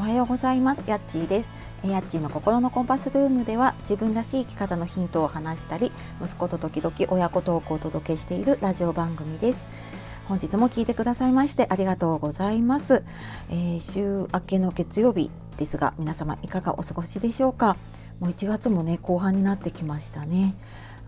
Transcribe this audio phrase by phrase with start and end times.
[0.00, 0.84] おはようございます。
[0.86, 1.52] やっちーです。
[1.84, 5.92] やっちーの心のコンパスルームでは自分らしい生き方のヒントを話したり
[6.22, 9.66] 息子と時々親子トークをお届けしているラジオ番組です。
[10.26, 13.04] 本日も聞いてくださいましてありがとうございます、
[13.50, 17.76] えー、週明けの月曜日ですが皆様いかがお過ごしでしょうか？
[18.20, 20.54] もう1月もね後半になってきましたね。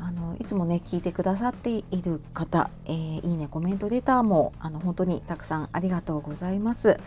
[0.00, 7.00] あのいつもね聞いてくださっている方、えー、いいねコメントレターもあの本当にたくさんありがとうございます。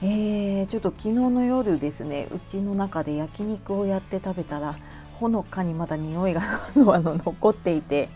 [0.00, 4.76] えー、ちょっと昨日の夜ですねうちの中で焼肉をやって食べたら
[5.14, 8.08] ほのかにまだ匂いがあの残っていて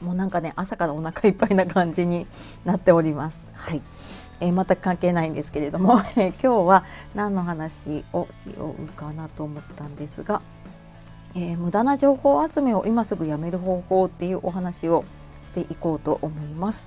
[0.00, 2.26] もうなんかね朝からお腹いっぱいな感じに
[2.64, 3.50] なっております。
[3.54, 3.82] はい、
[4.40, 10.42] えー、全く関係ないんですけれども、 え、今日は何の話をしようかなと思ったんですが、
[11.34, 15.04] えー、無駄な情報集めを今すぐやめる方法っていうお話を
[15.46, 16.86] していこうと思います。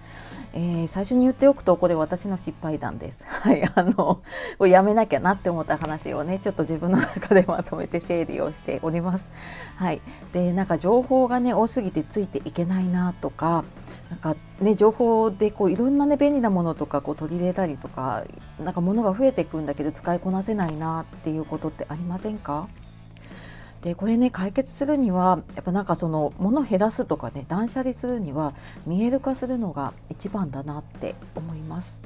[0.54, 3.26] えー、最初に言っておくとこれ私の失敗談です。
[3.27, 4.21] はい、あの
[4.68, 9.30] やめなきゃなって思った話をねちょっと自分の中でまとめて整理をしております。
[9.76, 10.02] はい、
[10.34, 13.63] でなんか情報がね多すぎてついていけないなとか。
[14.10, 18.24] なんかね、情報でこういろんな、ね、便利なものとかこう取り入れたりとか
[18.60, 22.68] なんか物が増えていくんだけど使いこなせないなっていうことってありませんか？
[23.82, 28.54] でこれね解決するにはやっぱなんかその物減らすとかね断捨離するには
[28.86, 32.02] 見える化するのが一番だなって思います。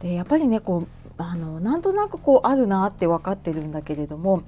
[0.00, 4.42] でやっぱりねこうあのなんとなくこうあるなって分かってるんだけれども、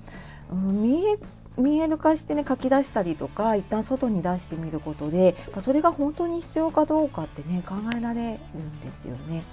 [0.50, 1.18] うん、見え
[1.56, 9.44] 見える化してね書き出したりとか一旦外に出してみることでそれが本当に必要かどうかってね考えられるんですよね。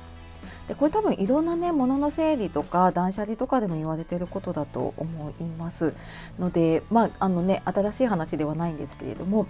[0.67, 5.93] でこれ多分いろんなねものの整理とか断捨離とかでも言われてることだと思います
[6.39, 9.47] のでまああのね新しい話ではないんですけれども、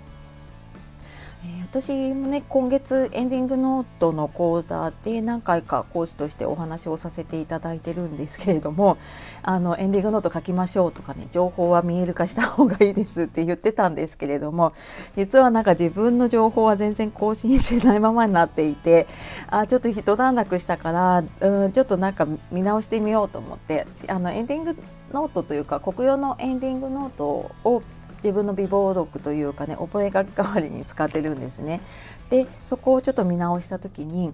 [1.71, 8.97] 私もね今月エンディングノートの講座で何回か講師としてお話をさせていただいてるんですけれども
[9.41, 14.73] あのエンディングノート書きましょうとかね情報は見える化した方がいいですって言ってたんですけれども
[15.15, 19.07] 実はなんか自分の情報は全然更新しないままになっていて
[19.49, 24.75] あちょっと一段落したからうんちょっとなんか見直してみようと思ってあのエンディング
[25.13, 27.25] ノートというか国用のエンディングノート
[27.63, 27.81] を
[28.23, 31.81] 自分の備忘録というかね覚書代わりに使ってるんですね。
[32.29, 34.33] でそこをちょっと見直した時に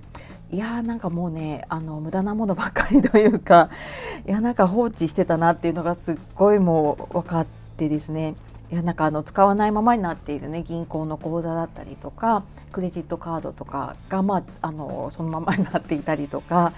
[0.51, 3.69] いやーなんかもうねあの無駄なものばっかりというか
[4.27, 8.35] いやなんか放置してたなっていうのがすっごいもう分かってですね
[8.69, 16.73] いやなんかあの使わないままになっているね銀行の口座だったりとかクレジットカードとかが、まあ、あのそのままになっていたりとか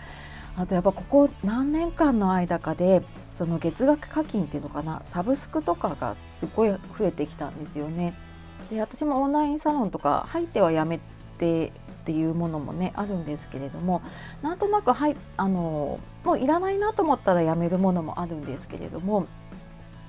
[0.60, 8.14] あとやっぱここ何年間の間かでその月額課金っていうのかなサブスクとかがすごい増えてきたんですよね。
[8.70, 11.00] で私もオンラインサロンとか入ってはやめ
[11.38, 11.72] てっ
[12.04, 14.02] ていうものもねあるんですけれども
[14.42, 19.28] なんとなくはいあのもういらないなと思ったらやめるものもあるんですけれども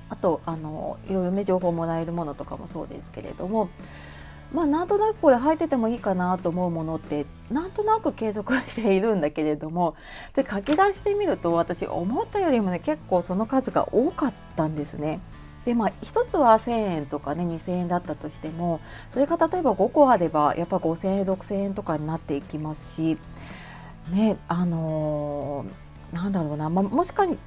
[0.09, 3.71] あとあのいろいろね情報もらえるものとかもそうですけれども
[4.53, 9.95] まあなんとなくこれ履いててもいいかなと思うものってなんとなく継続しているんだけれども
[10.35, 15.21] で書き出してみると私思ったよりもね結構その数が多かったんですね。
[15.65, 18.81] でまあ1つは1,000円とかね2,000円だったとしても
[19.11, 23.19] それが例えば5個あればやっぱ5,000円6,000円とかになっていきますし
[24.11, 27.39] ねあのー、なんだろうな、まあ、もしかに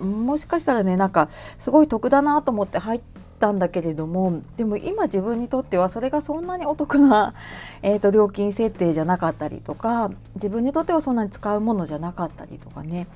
[0.00, 7.34] もしかしたらねなんかすごい得だなと思って入ってたんだけれどもでも今自分にとってはそれがそんなにお得な、
[7.82, 13.08] えーと、料金設定じゃなかったりとか自分にとってはそんなに使うものじゃなかったりとかね。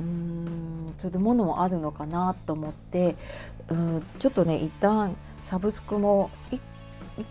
[0.00, 3.14] うんそういうものもあるのかなと思って
[3.68, 6.60] うんちょっとね一旦サブスクも1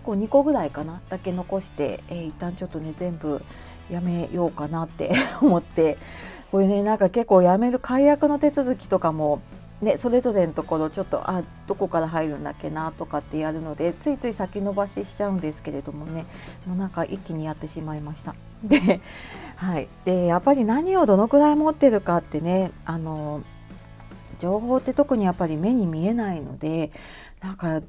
[0.03, 3.41] 個2個ぐらいかなだけ残して、えー、一旦ちょっとね全部
[3.89, 5.11] やめようかなって
[5.41, 5.97] 思って。
[6.51, 9.39] これねなんか結構やめる解約の手続きとかも
[9.81, 16.25] ね、それぞれのところちょっとあどこから入るんだっけなとかってやるのでついつい先延ばししちゃうんですけれどもね
[16.67, 18.35] もうなんか一気にやってしまいました。
[18.63, 19.01] で,、
[19.55, 23.41] はい、でやっぱり何をどのくらい持ってるかってねあの
[24.37, 26.91] 情報って特にやっぱり目に見えないので
[27.41, 27.81] なんか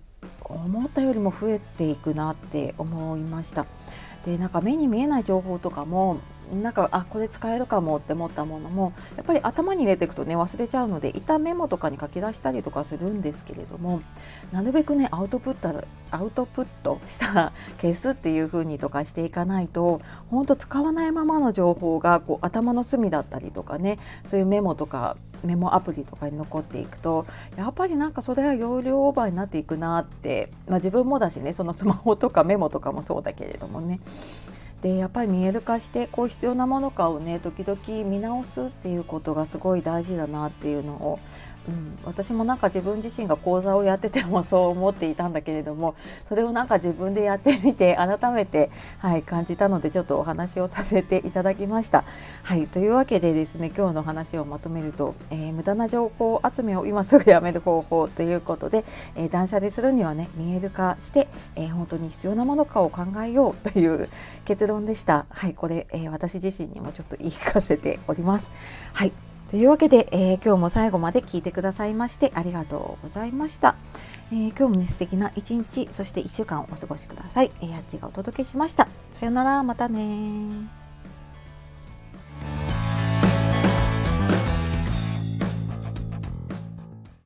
[0.45, 3.67] 思ったよりも増えていくなって思いました。
[4.25, 6.21] でなんか目に見えない情報とかも
[6.53, 14.03] なんかあこれ使えるかもって思ったものもやっぱり頭に入れていくとね忘れちゃうので一旦メモとかに書き出したりとかするんですけれども
[14.53, 34.01] なるべくねアウトプットアウトプットしたら消すっていう風にとかしていかないと本当使わないままの情報がこう頭の隅だったりとかねそういうメモとかメモアプリとかに残っていくとやっぱりなんかそれは容量オーバーになっていくなって、まあ、自分もだしねそのスマホとかメモとかもそうだけれどもね。
[34.83, 41.21] でやっぱり見える化してこう必要なものかをね時々見直すっていうことがすごい大事だなっていうのを
[41.69, 45.95] うん、私もなんか自分自身が講座をやっててもそう思っていたんだけれども
[46.25, 52.05] それをなんか自分でやってみて改めて、はい、感じたのでちょっとお話をさせていただきました。
[52.43, 64.09] はい、というわけでですね今日の話をまとめると、えー、無駄な情報集めを今すぐやめる方法ということで、えー、断捨離するにはね見える化して、えー、本当に必要なものかを考えようという
[64.45, 65.27] 結論でした。
[65.31, 68.51] はい、これ、え私自身にもちょっと言い聞かせております。
[68.93, 73.77] はいというわけで、えー、今日も最後まで聞いてくださいましてありがとうございました。
[74.33, 77.51] えー、今日もね、素敵な一日、そして一週間をお過ごしください。
[77.61, 78.89] えー、やっちがお届けしました。
[79.11, 80.82] さよなら、またね